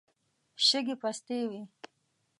[0.65, 1.61] شګې پستې وې.